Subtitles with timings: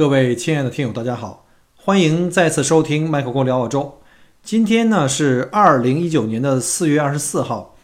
[0.00, 3.98] 各位亲爱的听友，大家好，欢迎再次收听麦克锅聊澳洲。
[4.42, 7.76] 今天呢是二零一九年的四月二十四号，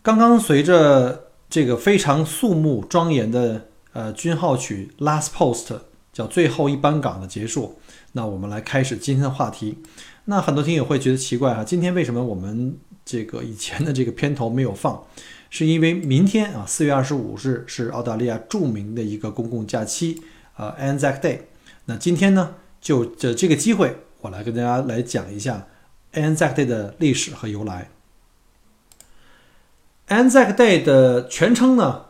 [0.00, 5.66] 刚刚随着这个非常肃穆庄严的呃军号曲《Last Post》
[6.14, 7.78] 叫最后一班岗的结束，
[8.12, 9.76] 那我们来开始今天的话题。
[10.24, 15.04] 那很多听友会觉得奇怪哈，今天为什么我们这个以前的这个片头没有放？
[15.50, 20.22] 是因为明天啊，四月二十五日是澳大利亚著名的一个公共假期，
[20.56, 21.40] 呃，Anzac Day。
[21.86, 25.66] 那今天呢，就这这个机会，我来跟大家来讲一下
[26.12, 27.90] Anzac Day 的历史和由来。
[30.08, 32.06] Anzac Day 的全称呢，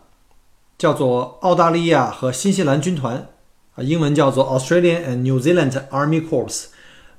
[0.76, 3.28] 叫做澳大利亚和新西兰军团，
[3.76, 6.66] 啊，英文叫做 Australian and New Zealand Army Corps。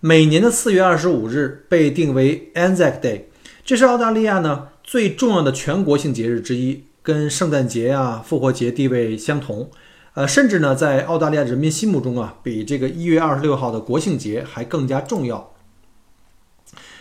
[0.02, 3.24] 每年的四月二十五日被定为 Anzac Day，
[3.64, 4.70] 这是澳大利亚呢。
[4.84, 9.72] 最重要的全国性节日之一，跟圣诞节啊、复活节地位相同，
[10.16, 15.52] 呃，甚至呢，在澳大利亚人民心目中啊，比这个一月二十六号的国庆节还更加重要。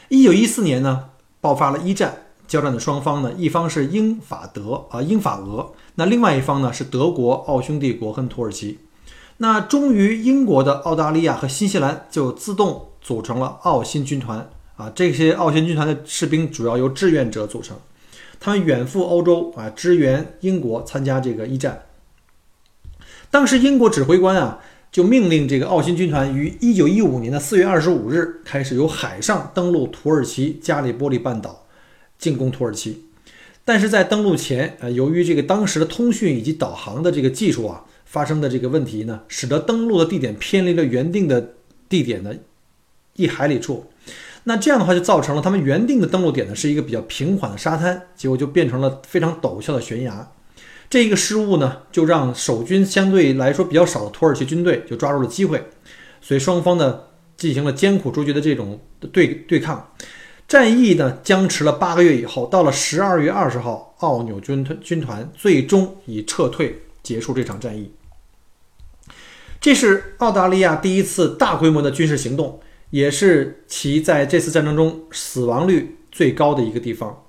[0.09, 1.11] 一九一四年呢，
[1.41, 8.81] 爆发了一战，交战的双方呢，一方是英法德啊，英法俄，那另外一方呢是德国、奥匈帝国和土耳其。
[9.37, 14.49] 那终于，英国的澳大利亚和新西兰就自动组成了澳新军团。
[14.77, 17.77] 啊，这些澳新军团的士兵主要由志愿者组成，
[18.41, 21.83] 他们远赴欧洲啊，支援英国参加这个一战。
[23.35, 24.61] 当时英国指挥官啊，
[24.93, 31.67] 就命令这个澳新军团于一九一五年的四月二十五日开始由海上登陆土耳其加里波利半岛，
[32.17, 33.07] 进攻土耳其。
[33.65, 41.55] 但是在登陆前，呃，由于这个当时的通讯以及导航的这个技术啊发生的这个问题呢，使得登陆的地点偏离了原定的
[41.89, 42.39] 地点的
[43.17, 43.87] 一海里处。
[44.45, 50.31] 那这样的话，就造成了他们原定的登陆点呢是一个比较平缓的沙滩，结果就变成了非常陡峭的悬崖。
[50.89, 55.63] 这一个失误呢，就让守军相对来说比较少的土耳其军队就抓住了机会，
[56.21, 57.01] 所以双方呢
[57.37, 58.81] 进行了艰苦卓绝的这种
[59.13, 59.93] 对对抗。
[60.47, 67.91] 战役呢僵持了八个月以后，到了十二月二十号，奥纽军团军团最终以撤退结束这场战役。
[69.61, 72.61] 这是澳大利亚第一次大规模的军事行动。
[72.91, 77.24] 也是其在这次战争中死亡率最高的一个地方，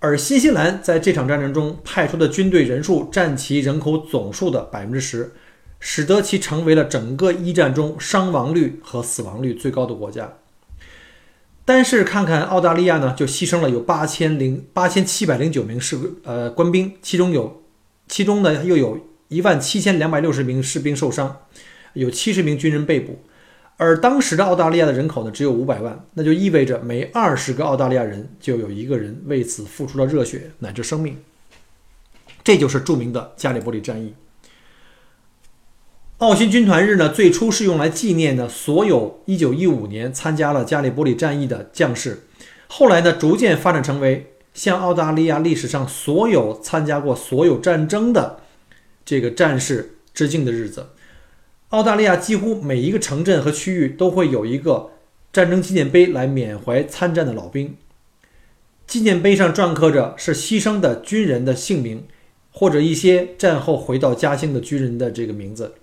[0.00, 5.32] 而新西兰在这场战争中派出的军队人数占其人口总数的百分之十，
[5.80, 10.34] 使得其成为了整个一战中伤亡率和死亡率最高的国家。
[11.64, 17.64] 但是看看澳大利亚呢，就牺牲了有八千零八千七百零九名士呃官兵，其中有
[18.06, 21.38] 其中呢又有一万七千两百六十名士兵受伤，
[21.94, 23.18] 有七十名军人被捕。
[23.80, 31.16] 而当时的澳大利亚的人口呢，只有五百万，那就意味着每二十个澳大利亚人就有一个人为此付出了热血乃至生命。
[32.42, 34.14] 这就是著名的加里波利战役。
[36.16, 42.24] 澳新军团日呢，最初是用来纪念呢所有1915年参加了加里波利战役的将士，
[42.66, 48.40] 后来呢，逐渐发展成为向澳大利亚历史上所有参加过所有战争的
[49.04, 50.88] 这个战士致敬的日子。
[51.70, 54.92] 澳大利亚几乎每一个城镇和区域都会有一个
[55.32, 57.76] 战争纪念碑来缅怀参战的老兵。
[58.86, 62.04] 纪念碑上篆刻着是牺牲的军人的姓名，
[62.52, 65.74] 或者一些战后回到家乡的军人的这个名字。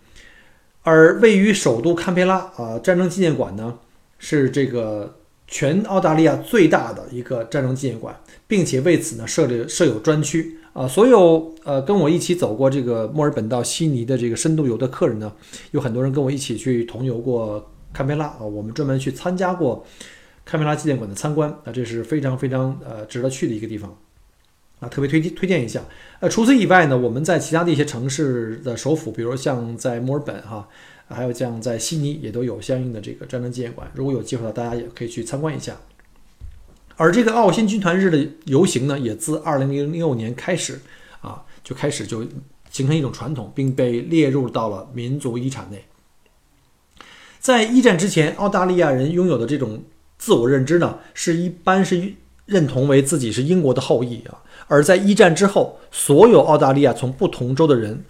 [0.82, 3.78] 而位于首都堪培拉啊，战争纪念馆呢，
[4.18, 8.16] 是这个全澳大利亚最大的一个战争纪念馆，
[8.48, 10.58] 并且为此呢设立设有专区。
[10.74, 15.32] 啊，所有呃跟我一起走过这个墨尔本到悉尼的这个深度游的客人呢，
[15.72, 19.86] 有很多人跟我一起去同游过堪培拉啊，我们专门去参加过
[20.44, 23.98] 堪培拉纪念馆的参观啊，这是非常非常呃值得去的一个地方
[24.82, 25.82] 啊，特别推荐推荐一下。
[26.20, 30.68] 呃，除此以外呢，我们在其他的一些城市的首府，比如像在墨尔本哈，
[31.08, 35.76] 还有像在悉尼也都有相应的这个战争纪念馆，如果有机会的，大家也可以去参观一下。
[36.98, 40.80] 而这个澳新军团日的游行呢，也自二零零六年开始，
[41.22, 42.24] 啊，就开始就
[42.72, 45.84] 形成一种传统，并被列入到了民族遗产内。
[47.40, 49.84] 在一战之前，澳大利亚人拥有的这种
[50.18, 52.14] 自我认知呢，是一般是
[52.46, 54.42] 认同为自己是英国的后裔啊。
[54.68, 58.06] 而在一战之后，所有澳大利亚从不同州的人，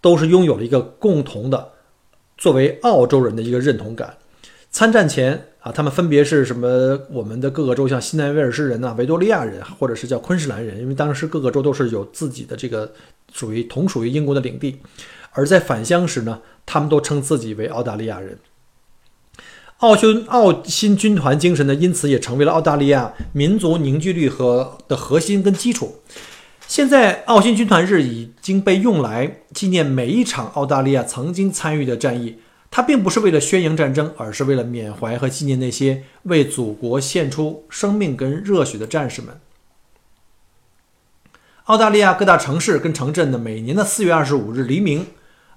[0.00, 1.73] 都是拥有了一个共同的
[2.36, 4.16] 作为澳洲人的一个认同感。
[4.70, 5.48] 参战前。
[5.64, 7.00] 啊，他们分别是什么？
[7.10, 12.92] 我们的各个州，像新南威尔士人呐、维多利亚人，或者是叫昆士兰人，因为当时各个州都是有自己的这个
[13.32, 14.76] 属于同属于英国的领地。
[15.30, 18.36] 而在返乡时呢，他们都称自己为澳大利亚人。
[19.78, 25.94] 澳新澳新军团精神呢，因此也成为了澳大利亚民族凝聚力和的核心跟基础。
[26.74, 32.40] 现在，澳新军团日已经被用来纪念每一场澳大利亚曾经参与的战役。
[32.68, 39.38] 它并不是为了宣扬战争，而是为了缅怀和纪念那些为祖国献出生命跟热血的战士们。
[41.66, 45.06] 澳大利亚各大城市跟城镇呢，每年的四月二十五日黎明，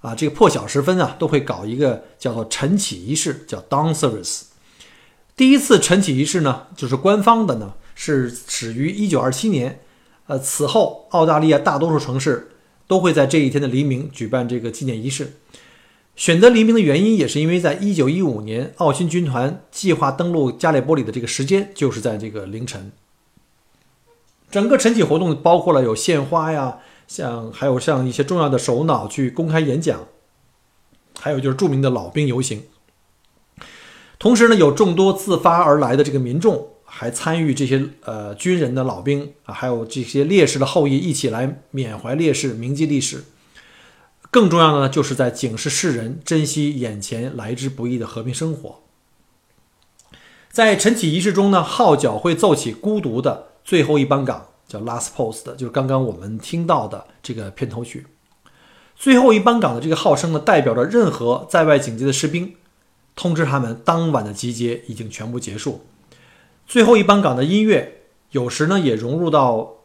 [0.01, 4.43] 啊，这个破晓时分啊，都会搞一个叫做晨起仪式，叫 Dawn Service。
[5.35, 9.79] 第一次晨起仪式呢，就是官方的呢，是始于一九二七年。
[10.27, 12.51] 呃，此后澳大利亚大多数城市
[12.85, 15.33] 都会在这一天的黎明举办这个纪念仪式。
[16.15, 22.91] 选择黎明的原因，也是因为在一九一五年，澳新军团计划登陆加里波里的这个时间就是在这个凌晨。
[24.49, 30.07] 整个晨起活动包括了有献花呀，像还有像一些重要的首脑去公开演讲，
[31.19, 32.63] 还有就是著名的老兵游行。
[34.17, 36.67] 同时呢，有众多自发而来的这个民众。
[36.99, 43.25] 还参与这些呃军人的老兵啊，还有这些烈士的后裔一起来缅怀烈士、铭记历史。
[44.31, 48.81] 更重要的呢，就是在警示世人珍惜眼前来之不易的和平生活。
[50.51, 58.07] 在晨起仪式中呢，号角会奏起孤独的最后一班岗，叫 Last Post，就是刚刚我们听到的这个片头曲。
[58.95, 62.55] 最后一班岗的这个号声呢，代表着任何在外警戒的士兵，
[63.15, 65.85] 通知他们当晚的集结已经全部结束。
[66.67, 69.75] 最后一班岗的音乐，有时呢也融入到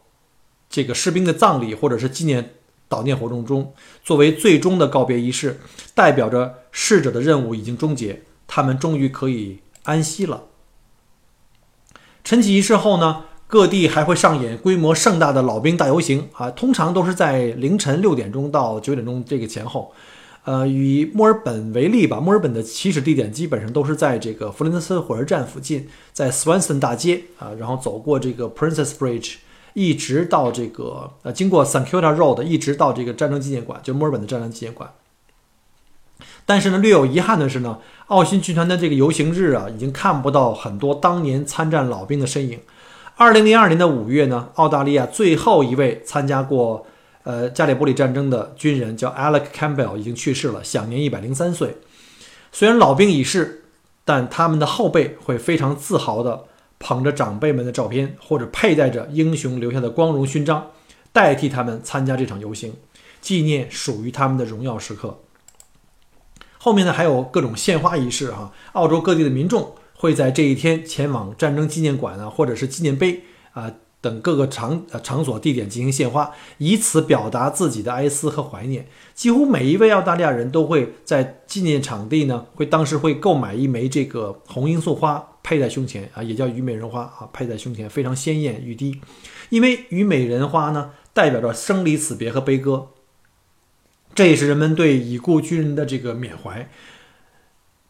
[0.69, 2.55] 这个士兵的葬礼或者是纪念
[2.91, 5.61] 悼念活动中，作为最终的告别仪式，
[5.95, 10.43] 代表着逝者的任务已经终结，他们终于可以安息了。
[12.25, 19.95] 晨起仪式后呢，各地还会上演规模盛大的老兵大游行啊，通常都是在凌晨六点钟到九点钟这个前后。
[20.45, 29.37] 呃，以墨尔本为例吧，墨尔本的起始地点基本上都是在这个弗林德斯火车站附近，在 Swanston 大街啊，然后走过这个 Princess Bridge，
[29.73, 34.91] 一直到这个呃，经过 St Kilda Road，一直到这个战争纪念馆，就墨尔本的战争纪念馆。
[36.45, 42.59] 但是呢，略有遗憾的是呢，澳新军团的这个游行日啊，已经看不到很多当年参战老兵的身影。
[43.15, 46.85] 二零零二年的五月呢，澳大利亚最后一位参加过。
[47.25, 51.77] 呃，加里波里战争的军人叫 Alec Campbell，已经去世了，享年一百零三岁。
[52.51, 53.65] 虽然老兵已逝，
[54.05, 56.47] 但他们的后辈会非常自豪地
[56.81, 60.73] 捧着长辈们的照片，或者佩戴着英雄留下的光荣勋章，
[61.13, 62.75] 代替他们参加这场游行，
[63.21, 65.21] 纪念属于他们的荣耀时刻。
[66.59, 73.73] 后面呢，还有各种献花仪式哈，澳洲各地的民众会在这一天前往战争纪念馆啊，或者是纪念碑啊。
[74.03, 78.87] 等各个场呃场所地点进行献花，以此表达自己的哀思和怀念。
[79.15, 89.01] 几乎每一位澳大利亚人都会在纪念场地呢，会当时会购买一枚这个红罂粟花，佩在胸前啊，也叫虞美人花啊，佩在胸前非常鲜艳欲滴。
[89.51, 92.89] 因为虞美人花呢，代表着生离死别和悲歌，
[94.15, 96.69] 这也是人们对已故军人的这个缅怀。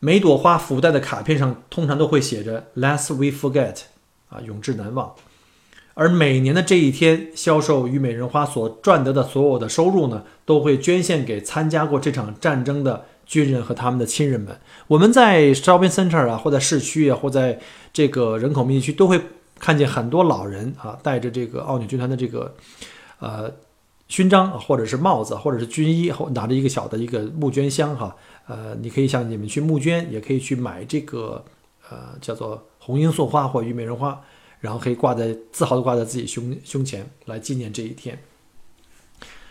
[0.01, 3.77] 每朵花附带的卡片上通常都会写着 “Lest we forget”，
[4.29, 5.15] 啊，永志难忘。
[5.95, 14.59] 而每年的这一天，销售虞美人花所赚得的所有的收入呢，都会捐献给参加过这场战争的军人和他们的亲人们。
[14.87, 17.61] 我们在 shopping center 啊，或在市区啊，或在
[17.93, 19.21] 这个人口密集区，都会
[19.59, 22.55] 看见很多老人啊，带着这个奥女军团的这个
[23.19, 23.51] 呃
[24.09, 28.17] 勋章，或者是帽子，或者是军衣，或拿着一个小的一个募捐箱哈。
[28.49, 31.45] 呃，你可以向你们去募捐，也可以去买这个
[31.91, 34.21] 呃叫做红罂粟花或虞美人花。
[34.63, 38.17] 然后可以挂在自豪的挂在自己胸胸前来纪念这一天。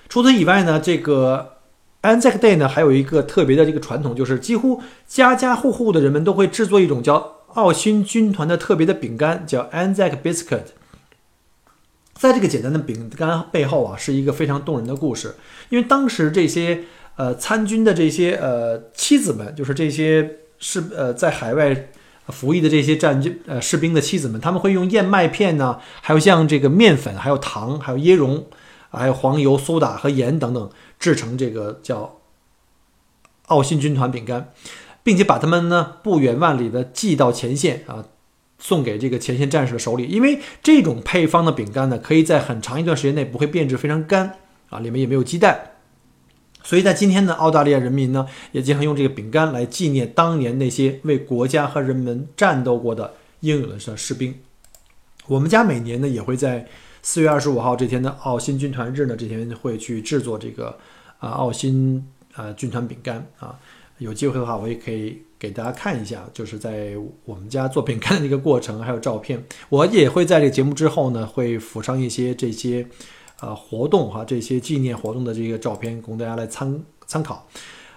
[0.07, 1.57] 除此以外呢，这个
[2.01, 10.67] Anzac Day 呢还有一个特别的这个传统，就是几乎家家户户的人们都会制作一种叫澳新军团的特别的饼干，叫 Anzac Biscuit。
[12.13, 15.35] 在这个简单的饼干背后啊，是一个非常动人的故事，
[15.67, 16.85] 因为当时这些
[17.17, 21.89] 呃参军的这些呃妻子们，就是这些是呃在海外。
[22.31, 28.45] 服役的这些战军呃士兵的妻子们，他们会用燕麦片呢，还有像这个面粉，还有糖，还有椰蓉，
[28.89, 32.19] 还有黄油、苏打和盐等等，制成这个叫
[33.47, 34.51] 奥新军团饼干，
[35.03, 38.05] 并且把它们呢不远万里的寄到前线啊，
[38.57, 40.05] 送给这个前线战士的手里。
[40.05, 44.37] 因为这种配方的饼干呢，可以在很长一段时间内不会变质，非常干
[44.69, 45.59] 啊，里面也没有鸡蛋。
[46.63, 54.35] 所以在今天呢，澳大利亚人民呢也经常用这个饼干来纪念当年那些为国家和人们战斗过的英勇的士兵。
[55.27, 56.67] 我们家每年呢也会在
[57.01, 60.77] 四月二十五号这天的澳新军团日呢，这天会去制作这个
[61.17, 63.57] 啊澳新啊军团饼干啊。
[63.97, 66.93] 有机会的话，我也可以给大家看一下，就是在
[67.25, 69.43] 我们家做饼干的一个过程，还有照片。
[69.69, 72.85] 我也会在这个节目之后呢，会附上一些这些。
[73.41, 77.47] 呃，活动哈，这些纪念活动的这个照片供大家来参参考。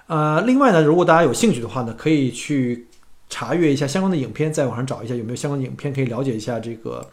[0.07, 2.87] 呃，另外呢，如果大家有兴趣的话呢，可以去
[3.29, 7.07] 查阅一下相关的影片，在网上找一下有没有相关的影片，可以了解一下这个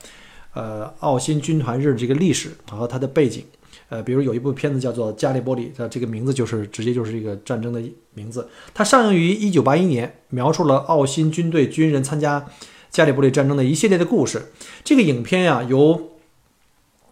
[0.54, 3.44] 呃澳新军团日这个历史和它的背景。
[3.90, 7.82] 呃，比如有一部片子叫做《加利波利》，它这个名字就是直接就是一个战争的
[8.14, 8.48] 名字。
[8.74, 12.46] 它上映于一九八一年，描述了澳新军队军人参加
[12.90, 14.52] 加利波利战争的一系列的故事。
[14.86, 16.11] 这个影片呀，由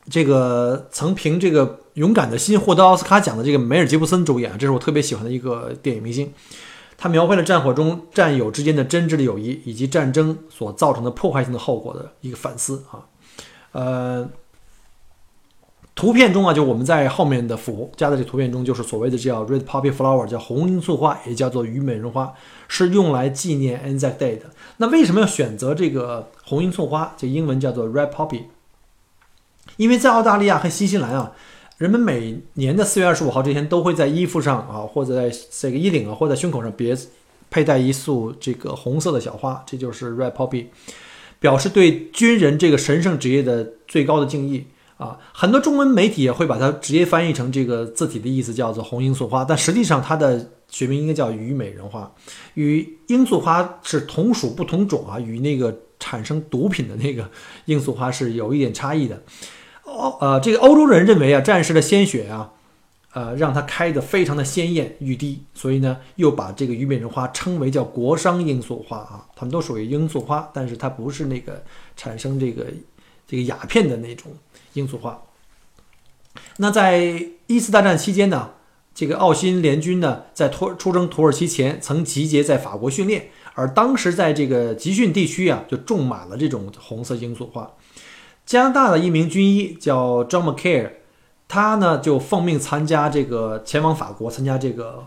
[0.10, 6.34] 这个曾凭这个《勇敢的心》获得奥斯卡奖的这个梅尔吉布森主演，这是我特别喜欢的一个电影明星。
[6.98, 13.06] 他描绘了战火中战友之间的真挚的友谊，以及战争所造成的破坏性的后果的一个反思啊，
[13.72, 14.30] 呃。
[15.96, 22.32] 图片中啊，就我们在后面的附加的这图片中，就是所谓的叫 red poppy flower，叫红罂粟花，也叫做虞美人花，
[22.70, 24.46] 是用来纪念 Anzac Day 的。
[24.78, 27.14] 那为什么要选择这个红罂粟花？
[27.18, 28.44] 这英文叫做 red poppy。
[29.78, 31.32] 因为在澳大利亚和新西兰啊，
[31.78, 36.98] 人们每年的四月二十五号这天都会在衣服上啊，或者在这个衣领啊，或者胸口上别
[37.50, 40.66] 佩戴一束这个红色的小花，这就是 red poppy，
[41.40, 44.66] 表示对军人这个神圣职业的最高的敬意。
[44.98, 52.12] 啊，很多中文媒体也会把它直接翻译成这个字体的意思，叫做红罂粟花，但实际上它的学名应该叫虞美人花，
[52.56, 57.30] 与罂粟花是同属不同种啊，与那个产生毒品的那个
[57.66, 59.18] 罂粟花是有一点差异的。
[59.90, 62.52] 欧呃，这个欧洲人认为啊，战士的鲜血啊，
[63.14, 71.64] 呃，让它开得非常的鲜艳欲滴，所以呢，又把这个虞美人花称为叫国殇罂粟花啊，它们都属于罂粟花，但是它不是那个
[71.96, 72.66] 产生这个
[73.28, 74.32] 这个鸦片的那种。
[74.74, 75.20] 罂粟花。
[76.58, 78.52] 那在一次大战期间呢，
[78.94, 87.72] 这个奥新联军呢，在出出征土耳其前，曾集结在法国训练，而当时在这个集训地区啊，就种满了这种红色罂粟花。
[88.50, 90.94] 加拿大的一名军医叫 John McCare，
[91.48, 95.06] 他呢就奉命参加这个前往法国参加这个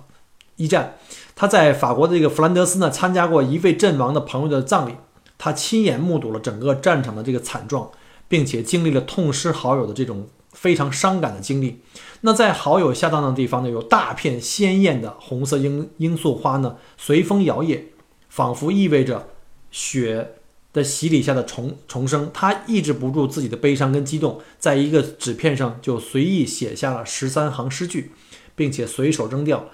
[0.55, 0.95] 一战。
[1.35, 4.95] 他在法国的这个弗兰德斯呢，参加过一位阵亡的朋友的葬礼，
[5.39, 7.91] 他亲眼目睹了整个战场的这个惨状。
[8.29, 11.83] 并且经历了痛失好友的这种非常伤感的经历。
[12.23, 17.83] 那在好友下葬的地方呢，有大片鲜艳的红色罂罂粟花呢，随风摇曳，
[18.31, 19.29] 仿佛意味着
[19.71, 20.37] 雪
[20.73, 22.31] 的洗礼下的重重生。
[22.33, 28.13] 他抑制不住自己的悲伤跟激动，在一个纸片上就随意写下了十三行诗句，
[28.55, 29.69] 并且随手扔掉。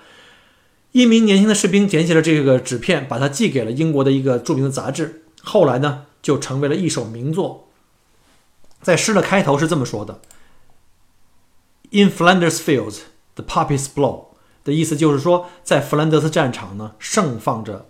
[0.92, 5.22] 一名年轻的士兵捡起了这个纸片，把它寄给了英国的一个著名的杂志。
[5.42, 7.68] 后来呢，就成为了一首名作。
[8.80, 10.20] 在诗的开头是这么说的
[11.90, 13.00] ：“In Flanders fields,
[13.34, 14.28] the poppies blow。”
[14.64, 17.86] 的意思就是说，在弗兰德斯战场呢，盛放着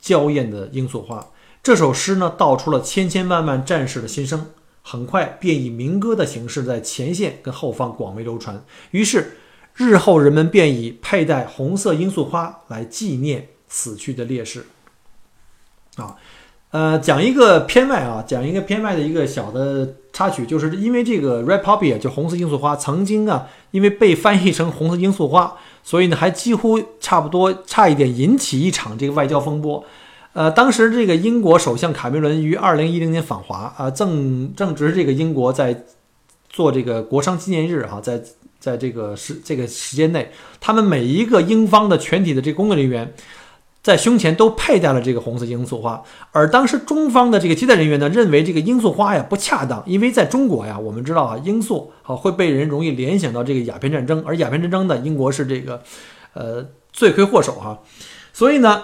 [0.00, 1.28] 娇艳的罂粟花。
[1.62, 4.46] 这首诗呢，道出了千千万万战士的心声，
[4.82, 8.64] 很快便以民歌的形式在前线跟后方广为流传。
[8.92, 9.36] 于是，
[9.74, 14.66] 日后人们便以佩戴红色罂粟花来纪念死去的烈士。
[15.96, 16.16] 啊。
[16.70, 29.82] 呃，讲一个片外啊，讲一个片外的一个小的插曲，就是因为这个 red poppy，就红色罂粟花，曾经啊，因为被翻译成红色罂粟花，所以呢，还几乎差不多差一点引起一场这个外交风波。
[30.32, 35.84] 呃，当时这个英国首相卡梅伦于二零一零年访华啊，正正值这个英国在
[36.48, 38.22] 做这个国殇纪念日啊，在
[38.58, 40.30] 在这个时这个时间内，
[40.60, 43.12] 他们每一个英方的全体的这个工作人员。
[43.80, 55.80] 在胸前都佩戴了这个红色罂粟花，而当时中方的这个接待人员呢，认为这个罂粟花呀不恰当，因为在中国呀，我们知道啊，罂粟啊会被人容易联想到这个鸦片战争，而鸦片战争呢，英国是这个
[56.34, 57.78] 呃罪魁祸首哈，
[58.34, 58.82] 所以呢，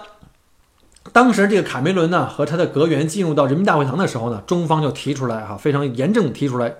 [1.12, 6.74] 当时这个卡梅伦呢和他的阁员进入到人民大会堂的时候呢，中方就提出来哈，非常严正提出来，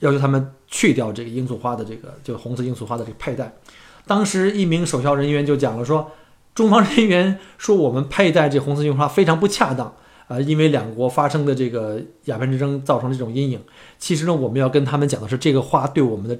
[0.00, 3.52] 要求他们去掉这个罂粟花的这个就红色罂粟花的这个佩戴，
[4.06, 6.10] 当时一名首相人员就讲了说。
[6.54, 9.94] 中方人员说，我们佩戴这红色罂粟花非常不恰当
[10.26, 13.60] 啊，因为两国发生的这个鸦片战争造成这种阴影。
[13.96, 16.36] 其实呢，我们要跟他们讲的是，这个花对我们的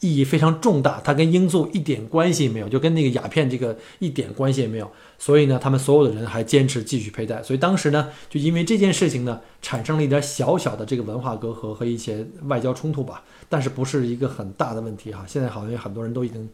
[0.00, 4.90] 意义非常重大，它跟罂粟一点关系也没有，就跟那个鸦片这个一点关系也没有。
[5.18, 7.42] 所以呢，他们所有的人还坚持继续佩戴。
[7.42, 15.24] 所以当时呢，就因为这件事情呢，产生了一点小小的这个文化隔阂和一些外交冲突吧，但是不是一个很大的问题哈。
[15.26, 16.46] 现在好像有很多人都已经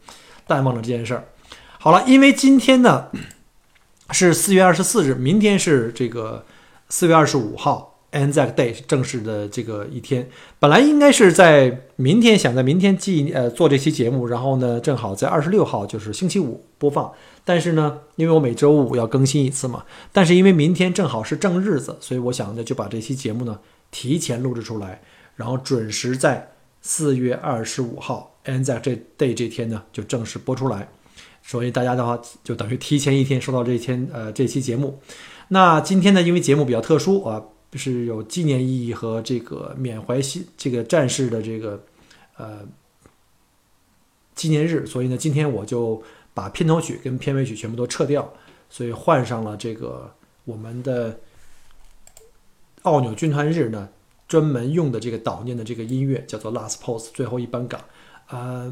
[0.47, 1.25] 淡忘了这件事儿。
[1.79, 3.07] 好了，因为今天呢
[4.11, 6.45] 是四月二十四日，明天是这个
[6.87, 10.29] 四月二十五号，Anzac Day 正式的这个一天。
[10.59, 17.11] 本来应该是在明天，想在明天记呃做这期节目，然后呢正好在二十六号就是星期五播放。
[17.43, 23.59] 但是呢，因为我每周五要更新一次嘛，但是因为明天正好是正日子，所以我想呢就把这期节目呢
[23.91, 25.01] 提前录制出来，
[25.35, 26.51] 然后准时在
[26.81, 28.81] 四月二十五号 Anzac
[29.17, 30.87] Day 这天呢就正式播出来。
[31.45, 34.97] 所以大家的话就等于提前一天收到这天呃这期节目。
[35.49, 37.43] 那今天呢，因为节目比较特殊啊，
[37.73, 41.83] 就是有纪念意义和这个缅怀西这个战士的这个
[42.37, 42.59] 呃
[44.35, 46.03] 纪念日，所以呢，今天我就
[46.35, 48.31] 把片头曲跟片尾曲全部都撤掉，
[48.69, 50.13] 所以换上了这个
[50.45, 51.19] 我们的
[52.83, 53.89] 奥纽军团日呢
[54.27, 57.81] 专门用的这个悼念的这个音乐，叫做《Last Post》最后一班岗。
[58.27, 58.71] 呃，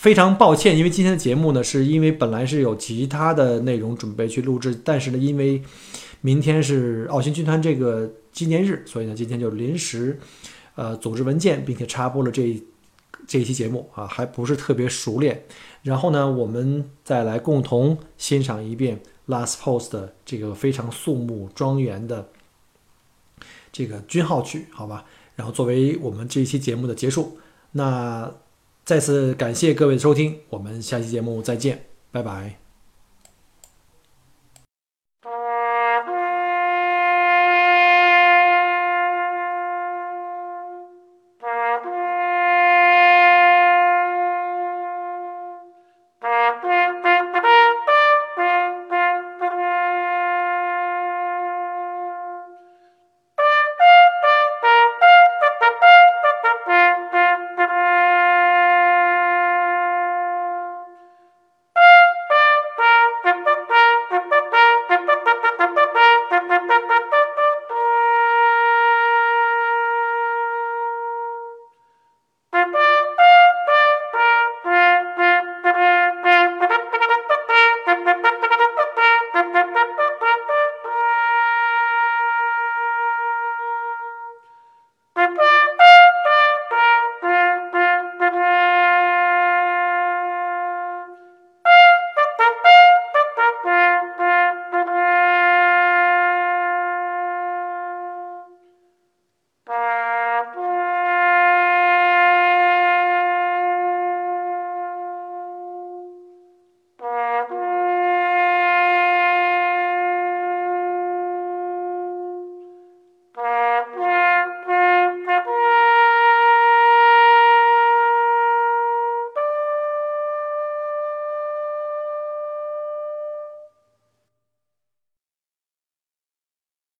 [0.00, 5.62] 非常抱歉，因为今天的节目呢，是因为本来是有其他的内容准备去录制，但是呢，因为
[6.22, 10.18] 明天是奥新军团这个纪念日，所以呢，今天就临时
[10.74, 12.58] 呃组织文件，并且插播了这
[13.28, 15.44] 这一期节目啊，还不是特别熟练。
[15.82, 18.98] 然后呢，我们再来共同欣赏一遍
[19.30, 22.26] 《Last Post》的这个非常肃穆庄严的
[23.70, 25.04] 这个军号曲，好吧？
[25.36, 27.36] 然后作为我们这一期节目的结束，
[27.72, 28.32] 那
[28.90, 31.78] 再次感谢各位的收听，我们下期节目再见，
[32.10, 32.59] 拜拜。